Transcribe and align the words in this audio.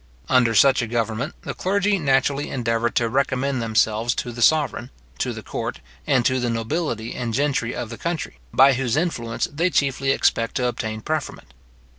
Under 0.29 0.55
such 0.55 0.81
a 0.81 0.87
government, 0.87 1.35
the 1.43 1.53
clergy 1.53 1.99
naturally 1.99 2.49
endeavour 2.49 2.89
to 2.89 3.07
recommend 3.07 3.61
themselves 3.61 4.15
to 4.15 4.31
the 4.31 4.41
sovereign, 4.41 4.89
to 5.19 5.31
the 5.31 5.43
court, 5.43 5.79
and 6.07 6.25
to 6.25 6.39
the 6.39 6.49
nobility 6.49 7.13
and 7.13 7.35
gentry 7.35 7.75
of 7.75 7.91
the 7.91 7.99
country, 7.99 8.39
by 8.51 8.73
whose 8.73 8.97
influence 8.97 9.47
they 9.53 9.69
chiefly 9.69 10.09
expect 10.09 10.55
to 10.55 10.65
obtain 10.65 11.01
preferment. 11.01 11.53